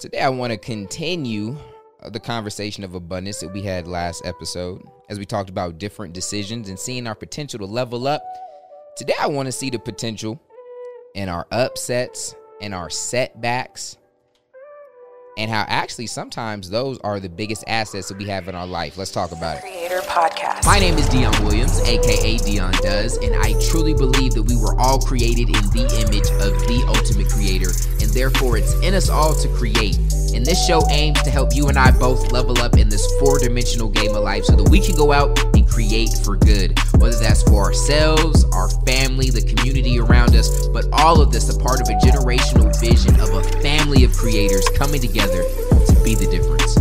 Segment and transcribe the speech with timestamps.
[0.00, 1.58] Today, I want to continue
[2.02, 6.14] uh, the conversation of abundance that we had last episode as we talked about different
[6.14, 8.24] decisions and seeing our potential to level up.
[8.96, 10.40] Today, I want to see the potential
[11.14, 13.98] in our upsets and our setbacks
[15.36, 18.98] and how actually sometimes those are the biggest assets that we have in our life.
[18.98, 19.62] Let's talk about it.
[19.62, 20.66] Creator Podcast.
[20.66, 24.78] My name is Dion Williams, aka Dion Does, and I truly believe that we were
[24.78, 27.70] all created in the image of the ultimate creator,
[28.00, 29.96] and therefore it's in us all to create.
[30.34, 33.38] And this show aims to help you and I both level up in this four
[33.38, 35.49] dimensional game of life so that we can go out and
[35.80, 41.22] create for good, whether that's for ourselves, our family, the community around us, but all
[41.22, 45.42] of this a part of a generational vision of a family of creators coming together
[45.42, 46.76] to be the difference.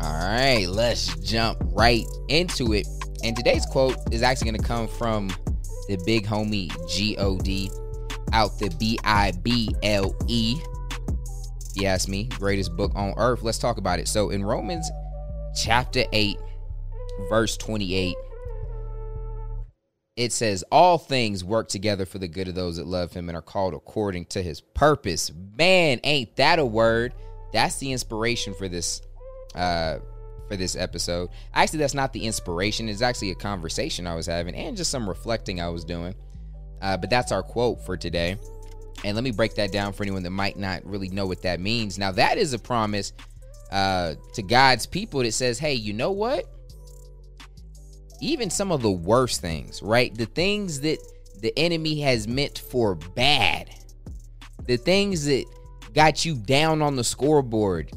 [0.00, 2.86] All right, let's jump right into it.
[3.22, 5.28] And today's quote is actually going to come from
[5.88, 7.70] the big homie G-O-D
[8.32, 10.56] out the B-I-B-L-E.
[11.60, 13.42] If you ask me, greatest book on earth.
[13.42, 14.08] Let's talk about it.
[14.08, 14.90] So in Romans
[15.58, 16.38] chapter 8,
[17.28, 18.16] verse 28,
[20.16, 23.36] it says, All things work together for the good of those that love him and
[23.36, 25.32] are called according to his purpose.
[25.56, 27.14] Man, ain't that a word?
[27.52, 29.00] That's the inspiration for this
[29.54, 29.98] uh
[30.48, 31.28] for this episode.
[31.52, 32.88] Actually, that's not the inspiration.
[32.88, 36.14] It's actually a conversation I was having and just some reflecting I was doing.
[36.80, 38.38] Uh, but that's our quote for today.
[39.04, 41.60] And let me break that down for anyone that might not really know what that
[41.60, 41.98] means.
[41.98, 43.12] Now, that is a promise
[43.70, 46.46] uh, to God's people that says, hey, you know what?
[48.20, 50.14] Even some of the worst things, right?
[50.14, 50.98] The things that
[51.40, 53.70] the enemy has meant for bad,
[54.66, 55.44] the things that
[55.94, 57.92] got you down on the scoreboard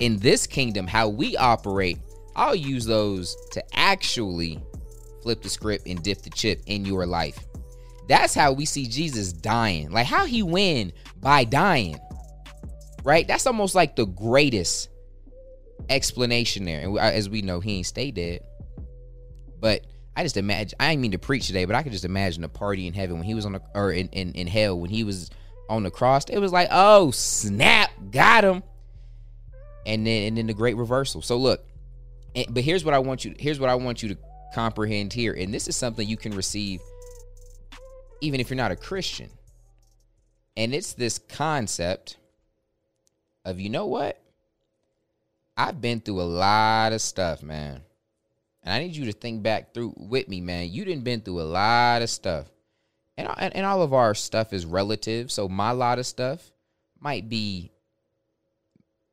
[0.00, 1.98] in this kingdom, how we operate,
[2.36, 4.60] I'll use those to actually
[5.22, 7.38] flip the script and dip the chip in your life.
[8.08, 9.90] That's how we see Jesus dying.
[9.90, 11.98] Like how he win by dying.
[13.08, 13.26] Right?
[13.26, 14.90] That's almost like the greatest
[15.88, 16.80] explanation there.
[16.82, 18.40] And as we know, he ain't stay dead.
[19.58, 22.44] But I just imagine I didn't mean to preach today, but I could just imagine
[22.44, 24.90] a party in heaven when he was on the or in, in, in hell when
[24.90, 25.30] he was
[25.70, 26.24] on the cross.
[26.28, 28.62] It was like, oh snap, got him.
[29.86, 31.22] And then and then the great reversal.
[31.22, 31.64] So look,
[32.50, 34.18] but here's what I want you here's what I want you to
[34.54, 35.32] comprehend here.
[35.32, 36.82] And this is something you can receive
[38.20, 39.30] even if you're not a Christian.
[40.58, 42.18] And it's this concept
[43.48, 44.20] of, you know what?
[45.56, 47.80] I've been through a lot of stuff, man.
[48.62, 50.70] And I need you to think back through with me, man.
[50.70, 52.46] You didn't been through a lot of stuff.
[53.16, 55.32] And, and, and all of our stuff is relative.
[55.32, 56.52] So my lot of stuff
[57.00, 57.72] might be,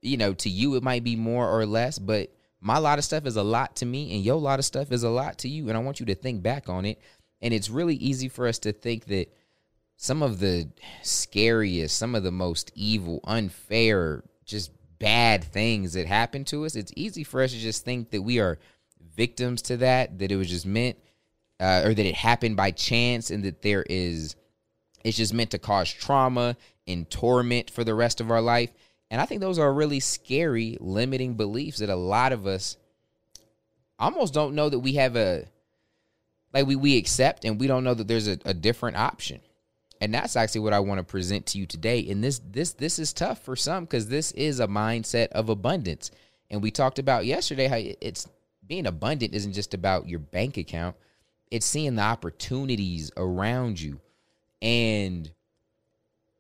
[0.02, 2.32] you know, to you, it might be more or less, but
[2.62, 5.04] my lot of stuff is a lot to me, and your lot of stuff is
[5.04, 5.70] a lot to you.
[5.70, 7.00] And I want you to think back on it
[7.42, 9.32] and it's really easy for us to think that
[9.98, 10.70] some of the
[11.02, 16.92] scariest, some of the most evil, unfair, just bad things that happen to us, it's
[16.96, 18.60] easy for us to just think that we are
[19.16, 20.98] victims to that, that it was just meant,
[21.60, 24.36] uh, or that it happened by chance, and that there is,
[25.04, 26.58] it's just meant to cause trauma
[26.88, 28.72] and torment for the rest of our life.
[29.10, 32.78] And I think those are really scary, limiting beliefs that a lot of us
[33.98, 35.46] almost don't know that we have a
[36.54, 39.40] like we we accept and we don't know that there's a, a different option
[40.02, 42.08] and that's actually what i want to present to you today.
[42.10, 46.12] And this this this is tough for some because this is a mindset of abundance.
[46.50, 48.28] And we talked about yesterday how it's
[48.68, 50.96] being abundant isn't just about your bank account.
[51.52, 54.00] It's seeing the opportunities around you.
[54.62, 55.32] And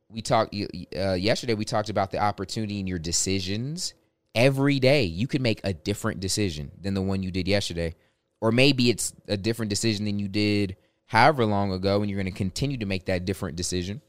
[0.09, 3.93] we talked uh, yesterday we talked about the opportunity in your decisions
[4.33, 5.03] every day.
[5.03, 7.95] You can make a different decision than the one you did yesterday.
[8.41, 10.75] Or maybe it's a different decision than you did
[11.07, 14.01] however long ago and you're going to continue to make that different decision.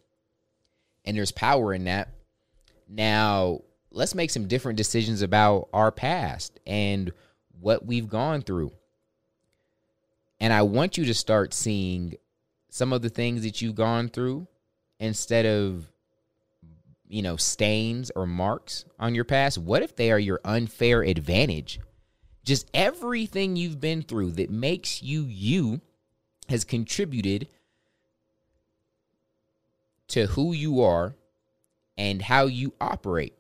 [1.04, 2.08] And there's power in that.
[2.88, 7.12] Now let's make some different decisions about our past and
[7.60, 8.72] what we've gone through.
[10.38, 12.14] And i want you to start seeing
[12.68, 14.46] some of the things that you've gone through
[15.00, 15.90] instead of
[17.08, 19.58] you know stains or marks on your past.
[19.58, 21.81] What if they are your unfair advantage?
[22.44, 25.81] Just everything you've been through that makes you you
[26.48, 27.48] has contributed
[30.08, 31.14] to who you are
[31.96, 33.34] and how you operate.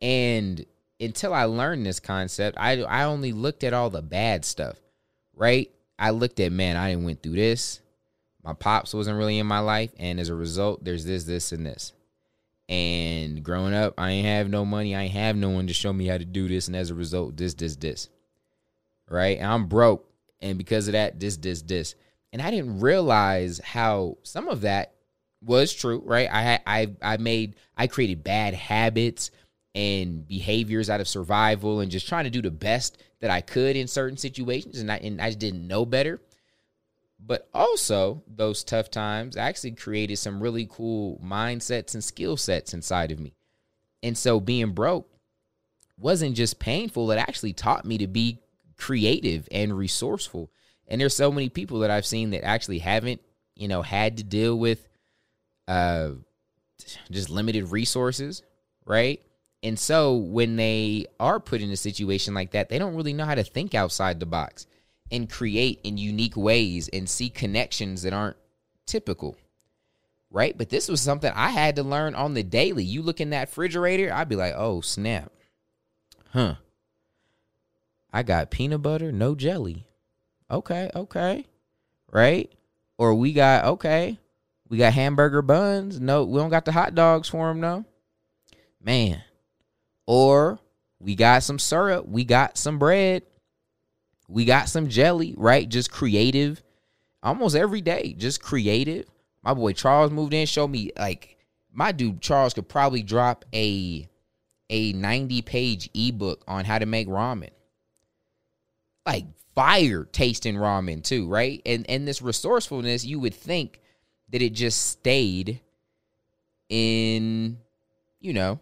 [0.00, 0.64] And
[1.00, 4.76] until I learned this concept, I I only looked at all the bad stuff,
[5.34, 5.70] right?
[5.98, 7.80] I looked at man, I didn't went through this.
[8.42, 11.64] My pops wasn't really in my life, and as a result, there's this, this, and
[11.64, 11.94] this.
[12.68, 14.94] And growing up, I ain't have no money.
[14.94, 16.94] I ain't have no one to show me how to do this, and as a
[16.94, 18.10] result, this, this, this
[19.08, 19.38] right?
[19.38, 20.08] And I'm broke.
[20.40, 21.94] And because of that, this, this, this.
[22.34, 24.94] And I didn't realize how some of that
[25.40, 26.28] was true, right?
[26.30, 29.30] I I I made I created bad habits
[29.72, 33.76] and behaviors out of survival and just trying to do the best that I could
[33.76, 36.20] in certain situations and I and I just didn't know better.
[37.20, 43.12] But also, those tough times actually created some really cool mindsets and skill sets inside
[43.12, 43.36] of me.
[44.02, 45.08] And so being broke
[45.96, 48.40] wasn't just painful, it actually taught me to be
[48.76, 50.50] creative and resourceful.
[50.88, 53.20] And there's so many people that I've seen that actually haven't,
[53.54, 54.88] you know, had to deal with
[55.66, 56.10] uh
[57.10, 58.42] just limited resources,
[58.84, 59.22] right?
[59.62, 63.24] And so when they are put in a situation like that, they don't really know
[63.24, 64.66] how to think outside the box
[65.10, 68.36] and create in unique ways and see connections that aren't
[68.86, 69.36] typical.
[70.30, 70.56] Right?
[70.58, 72.82] But this was something I had to learn on the daily.
[72.82, 75.30] You look in that refrigerator, I'd be like, oh, snap.
[76.32, 76.56] Huh.
[78.12, 79.86] I got peanut butter, no jelly.
[80.50, 81.46] Okay, okay.
[82.12, 82.52] Right?
[82.98, 84.18] Or we got, okay,
[84.68, 86.00] we got hamburger buns.
[86.00, 87.84] No, we don't got the hot dogs for them, though.
[88.80, 89.22] Man.
[90.06, 90.58] Or
[91.00, 93.22] we got some syrup, we got some bread.
[94.28, 95.68] We got some jelly, right?
[95.68, 96.62] Just creative.
[97.22, 99.06] Almost every day, just creative.
[99.42, 101.36] My boy Charles moved in, showed me like
[101.72, 104.08] my dude Charles could probably drop a
[104.70, 107.50] a 90 page ebook on how to make ramen.
[109.06, 111.60] Like fire tasting ramen too, right?
[111.66, 113.80] And and this resourcefulness, you would think
[114.30, 115.60] that it just stayed
[116.68, 117.58] in,
[118.20, 118.58] you know,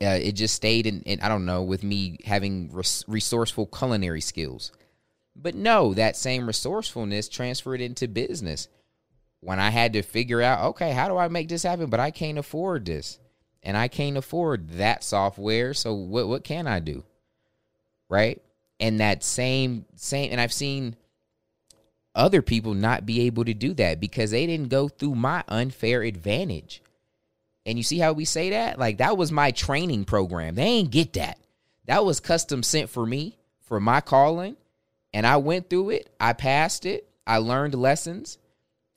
[0.00, 4.20] uh, it just stayed in, in, I don't know, with me having res- resourceful culinary
[4.20, 4.72] skills.
[5.36, 8.68] But no, that same resourcefulness transferred into business.
[9.40, 11.90] When I had to figure out, okay, how do I make this happen?
[11.90, 13.18] But I can't afford this.
[13.62, 15.74] And I can't afford that software.
[15.74, 17.04] So what what can I do?
[18.08, 18.40] Right?
[18.80, 20.96] And that same same and I've seen
[22.14, 26.02] other people not be able to do that because they didn't go through my unfair
[26.02, 26.82] advantage.
[27.66, 28.78] And you see how we say that?
[28.78, 30.54] Like that was my training program.
[30.54, 31.38] They ain't get that.
[31.86, 34.56] That was custom sent for me for my calling
[35.14, 36.10] and I went through it.
[36.20, 37.08] I passed it.
[37.26, 38.36] I learned lessons,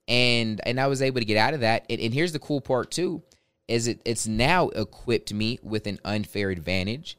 [0.08, 1.86] and and I was able to get out of that.
[1.90, 3.22] And, and here's the cool part too,
[3.68, 7.18] is it it's now equipped me with an unfair advantage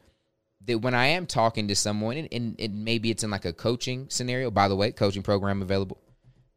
[0.69, 3.53] that when I am talking to someone, and, and, and maybe it's in like a
[3.53, 4.51] coaching scenario.
[4.51, 5.99] By the way, coaching program available.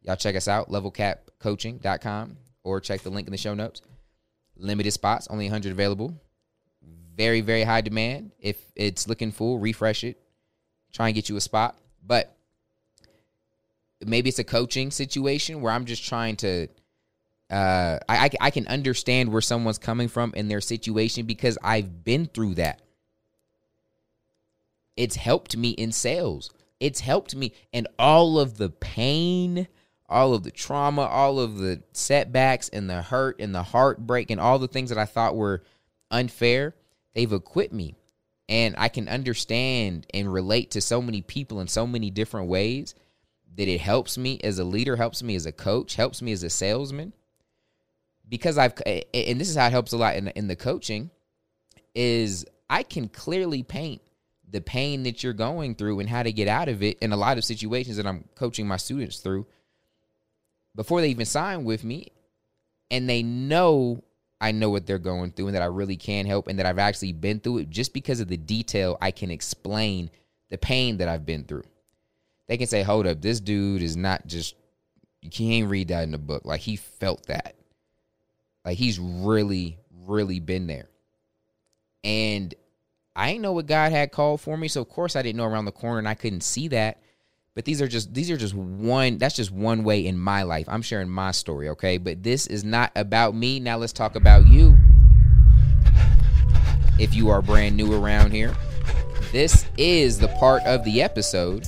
[0.02, 3.82] Y'all check us out, levelcapcoaching.com, or check the link in the show notes.
[4.56, 6.14] Limited spots, only 100 available.
[7.16, 8.32] Very, very high demand.
[8.38, 10.20] If it's looking full, refresh it.
[10.92, 11.78] Try and get you a spot.
[12.04, 12.36] But
[14.04, 16.68] maybe it's a coaching situation where I'm just trying to.
[17.50, 22.26] Uh, I, I can understand where someone's coming from in their situation because I've been
[22.26, 22.80] through that.
[24.96, 26.50] It's helped me in sales.
[26.80, 29.68] It's helped me and all of the pain,
[30.08, 34.40] all of the trauma, all of the setbacks and the hurt and the heartbreak and
[34.40, 35.62] all the things that I thought were
[36.10, 36.74] unfair.
[37.14, 37.94] They've equipped me
[38.48, 42.94] and I can understand and relate to so many people in so many different ways
[43.56, 46.42] that it helps me as a leader, helps me as a coach, helps me as
[46.42, 47.12] a salesman.
[48.28, 51.10] Because I've, and this is how it helps a lot in, in the coaching,
[51.94, 54.00] is I can clearly paint
[54.52, 57.16] the pain that you're going through and how to get out of it in a
[57.16, 59.46] lot of situations that I'm coaching my students through
[60.76, 62.08] before they even sign with me.
[62.90, 64.04] And they know
[64.42, 66.80] I know what they're going through and that I really can help and that I've
[66.80, 70.10] actually been through it just because of the detail I can explain
[70.50, 71.62] the pain that I've been through.
[72.48, 74.56] They can say, hold up, this dude is not just,
[75.22, 76.44] you can't read that in the book.
[76.44, 77.54] Like he felt that.
[78.64, 80.88] Like he's really, really been there.
[82.02, 82.52] And
[83.14, 84.68] I ain't know what God had called for me.
[84.68, 87.00] So of course I didn't know around the corner and I couldn't see that.
[87.54, 90.66] But these are just these are just one that's just one way in my life.
[90.68, 91.98] I'm sharing my story, okay?
[91.98, 93.60] But this is not about me.
[93.60, 94.76] Now let's talk about you.
[96.98, 98.54] If you are brand new around here,
[99.32, 101.66] this is the part of the episode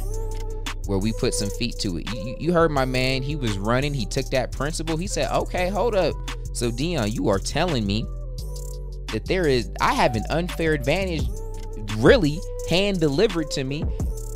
[0.87, 2.11] where we put some feet to it.
[2.15, 4.97] You, you heard my man, he was running, he took that principle.
[4.97, 6.15] He said, "Okay, hold up.
[6.55, 8.07] So Dion, you are telling me
[9.15, 11.23] that there is I have an unfair advantage
[11.99, 13.85] really hand delivered to me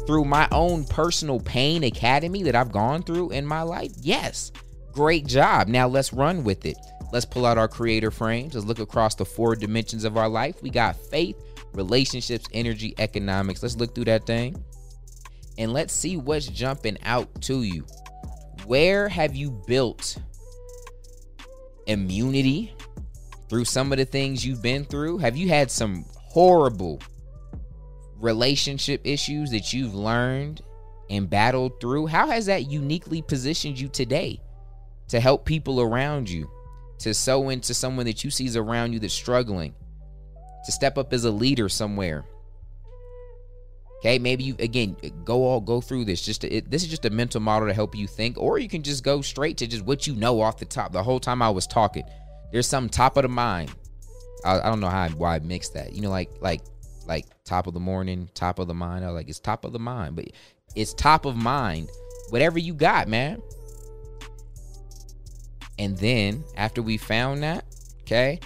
[0.07, 3.93] through my own personal pain academy that I've gone through in my life?
[4.01, 4.53] Yes.
[4.93, 5.67] Great job.
[5.67, 6.77] Now let's run with it.
[7.13, 8.55] Let's pull out our creator frames.
[8.55, 10.63] Let's look across the four dimensions of our life.
[10.63, 11.37] We got faith,
[11.75, 13.63] relationships, energy, economics.
[13.63, 14.63] Let's look through that thing
[15.59, 17.85] and let's see what's jumping out to you.
[18.65, 20.19] Where have you built
[21.89, 22.73] immunity
[23.49, 25.19] through some of the things you've been through?
[25.19, 27.01] Have you had some horrible
[28.19, 30.63] relationship issues that you've learned
[31.11, 34.41] and battled through, how has that uniquely positioned you today
[35.09, 36.51] to help people around you
[36.99, 39.75] to sow into someone that you see is around you that's struggling,
[40.65, 42.25] to step up as a leader somewhere.
[44.01, 46.23] Okay, maybe you again go all go through this.
[46.23, 48.69] Just to, it, this is just a mental model to help you think, or you
[48.69, 50.93] can just go straight to just what you know off the top.
[50.93, 52.05] The whole time I was talking,
[52.53, 53.71] there's some top of the mind.
[54.45, 55.93] I, I don't know how why I mixed that.
[55.93, 56.63] You know, like like
[57.07, 59.05] like top of the morning, top of the mind.
[59.05, 60.27] I like it's top of the mind, but
[60.75, 61.89] it's top of mind.
[62.31, 63.43] Whatever you got, man.
[65.79, 67.65] And then after we found that,
[68.03, 68.41] okay,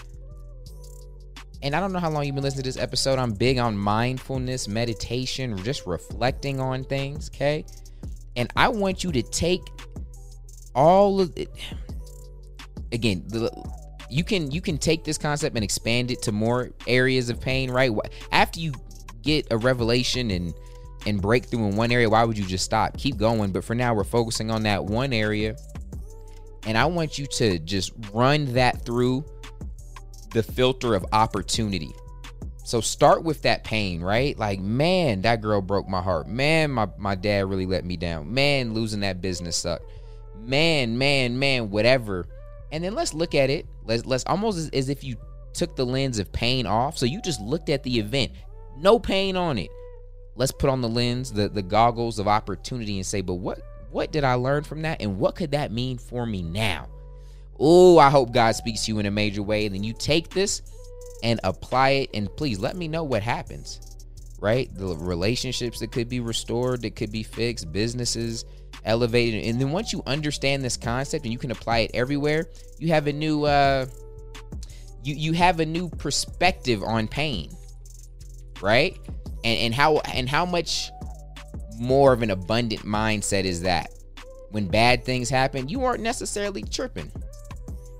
[1.63, 3.19] and I don't know how long you've been listening to this episode.
[3.19, 7.65] I'm big on mindfulness, meditation, just reflecting on things, okay?
[8.35, 9.63] And I want you to take
[10.75, 11.49] all of it.
[12.91, 13.51] Again, the,
[14.13, 17.71] you can you can take this concept and expand it to more areas of pain,
[17.71, 17.91] right?
[18.31, 18.73] After you
[19.23, 20.55] get a revelation and
[21.07, 22.97] and breakthrough in one area, why would you just stop?
[22.99, 23.51] Keep going.
[23.53, 25.57] But for now, we're focusing on that one area.
[26.65, 29.25] And I want you to just run that through
[30.33, 31.91] the filter of opportunity.
[32.65, 34.39] So start with that pain, right?
[34.39, 36.29] Like, man, that girl broke my heart.
[36.29, 38.33] Man, my, my dad really let me down.
[38.33, 39.85] Man, losing that business sucked.
[40.39, 42.27] Man, man, man, whatever.
[42.71, 43.67] And then let's look at it.
[43.85, 45.17] Let's let's almost as, as if you
[45.53, 46.97] took the lens of pain off.
[46.99, 48.33] So you just looked at the event.
[48.79, 49.71] No pain on it.
[50.35, 53.61] Let's put on the lens, the, the goggles of opportunity and say, but what
[53.91, 55.03] what did I learn from that?
[55.03, 56.89] And what could that mean for me now?
[57.59, 59.67] Oh, I hope God speaks to you in a major way.
[59.67, 60.63] And then you take this
[61.23, 62.11] and apply it.
[62.15, 63.99] And please let me know what happens,
[64.41, 64.75] right?
[64.75, 68.47] The relationships that could be restored, that could be fixed, businesses
[68.85, 69.45] elevated.
[69.45, 72.49] And then once you understand this concept and you can apply it everywhere,
[72.79, 73.87] you have a new, uh,
[75.03, 77.51] you, you have a new perspective on pain,
[78.61, 78.99] right?
[79.45, 80.91] And, and how and how much
[81.79, 83.91] more of an abundant mindset is that
[84.51, 87.11] when bad things happen, you aren't necessarily tripping.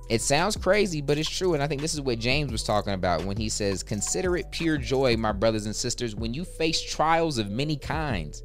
[0.09, 1.55] It sounds crazy, but it's true.
[1.55, 4.51] And I think this is what James was talking about when he says, Consider it
[4.51, 8.43] pure joy, my brothers and sisters, when you face trials of many kinds.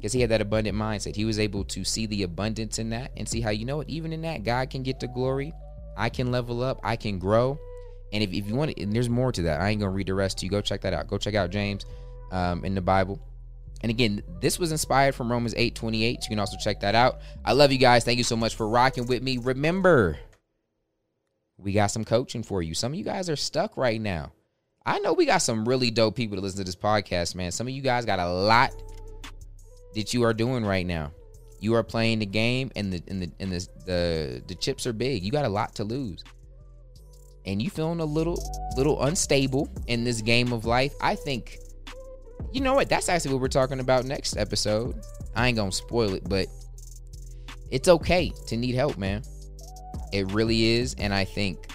[0.00, 1.14] Because he had that abundant mindset.
[1.14, 3.88] He was able to see the abundance in that and see how, you know what,
[3.90, 5.52] even in that, God can get the glory.
[5.94, 6.80] I can level up.
[6.82, 7.58] I can grow.
[8.10, 9.60] And if, if you want to, and there's more to that.
[9.60, 10.50] I ain't going to read the rest to you.
[10.50, 11.06] Go check that out.
[11.06, 11.84] Go check out James
[12.32, 13.20] um, in the Bible.
[13.82, 16.22] And again, this was inspired from Romans 8 28.
[16.22, 17.20] You can also check that out.
[17.44, 18.04] I love you guys.
[18.04, 19.38] Thank you so much for rocking with me.
[19.38, 20.18] Remember,
[21.58, 22.74] we got some coaching for you.
[22.74, 24.32] Some of you guys are stuck right now.
[24.84, 27.52] I know we got some really dope people to listen to this podcast, man.
[27.52, 28.72] Some of you guys got a lot
[29.94, 31.12] that you are doing right now.
[31.60, 34.92] You are playing the game and the and the and the the, the chips are
[34.92, 35.22] big.
[35.22, 36.24] You got a lot to lose.
[37.46, 38.42] And you feeling a little
[38.76, 40.94] little unstable in this game of life.
[41.00, 41.58] I think
[42.52, 42.88] you know what?
[42.88, 45.00] That's actually what we're talking about next episode.
[45.36, 46.46] I ain't gonna spoil it, but
[47.70, 49.22] it's okay to need help, man.
[50.12, 50.94] It really is.
[50.98, 51.68] And I think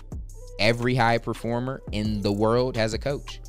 [0.59, 3.39] every high performer in the world has a coach.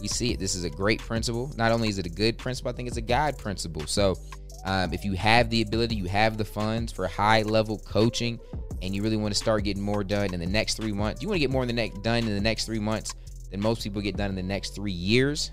[0.00, 0.38] We see it.
[0.38, 1.52] This is a great principle.
[1.56, 3.86] Not only is it a good principle, I think it's a guide principle.
[3.86, 4.16] So,
[4.64, 8.38] um, if you have the ability, you have the funds for high level coaching,
[8.82, 11.28] and you really want to start getting more done in the next three months, you
[11.28, 13.14] want to get more in the next done in the next three months
[13.50, 15.52] than most people get done in the next three years.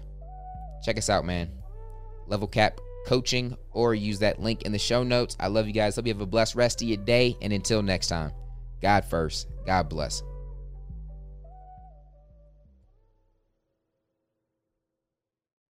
[0.83, 1.49] Check us out, man.
[2.27, 5.37] Level Cap Coaching, or use that link in the show notes.
[5.39, 5.95] I love you guys.
[5.95, 7.37] Hope you have a blessed rest of your day.
[7.41, 8.31] And until next time,
[8.81, 9.47] God first.
[9.65, 10.23] God bless.